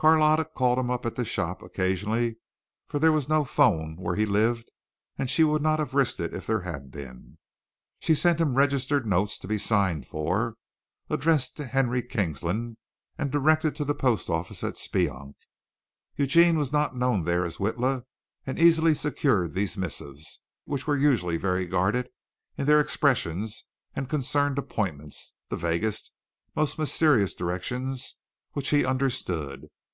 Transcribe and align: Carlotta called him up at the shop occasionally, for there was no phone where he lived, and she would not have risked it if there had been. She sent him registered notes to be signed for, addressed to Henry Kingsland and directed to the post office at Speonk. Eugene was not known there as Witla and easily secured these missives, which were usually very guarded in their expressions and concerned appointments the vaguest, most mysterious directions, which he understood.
Carlotta 0.00 0.44
called 0.44 0.78
him 0.78 0.92
up 0.92 1.04
at 1.04 1.16
the 1.16 1.24
shop 1.24 1.60
occasionally, 1.60 2.36
for 2.86 3.00
there 3.00 3.10
was 3.10 3.28
no 3.28 3.42
phone 3.44 3.96
where 3.96 4.14
he 4.14 4.24
lived, 4.24 4.70
and 5.18 5.28
she 5.28 5.42
would 5.42 5.60
not 5.60 5.80
have 5.80 5.92
risked 5.92 6.20
it 6.20 6.32
if 6.32 6.46
there 6.46 6.60
had 6.60 6.88
been. 6.92 7.36
She 7.98 8.14
sent 8.14 8.40
him 8.40 8.54
registered 8.54 9.04
notes 9.04 9.40
to 9.40 9.48
be 9.48 9.58
signed 9.58 10.06
for, 10.06 10.54
addressed 11.10 11.56
to 11.56 11.66
Henry 11.66 12.00
Kingsland 12.00 12.76
and 13.18 13.32
directed 13.32 13.74
to 13.74 13.84
the 13.84 13.92
post 13.96 14.30
office 14.30 14.62
at 14.62 14.74
Speonk. 14.76 15.34
Eugene 16.14 16.56
was 16.58 16.70
not 16.72 16.94
known 16.96 17.24
there 17.24 17.44
as 17.44 17.56
Witla 17.58 18.04
and 18.46 18.56
easily 18.56 18.94
secured 18.94 19.52
these 19.52 19.76
missives, 19.76 20.40
which 20.64 20.86
were 20.86 20.96
usually 20.96 21.38
very 21.38 21.66
guarded 21.66 22.08
in 22.56 22.66
their 22.66 22.78
expressions 22.78 23.64
and 23.96 24.08
concerned 24.08 24.58
appointments 24.58 25.34
the 25.48 25.56
vaguest, 25.56 26.12
most 26.54 26.78
mysterious 26.78 27.34
directions, 27.34 28.14
which 28.52 28.68
he 28.68 28.84
understood. 28.84 29.66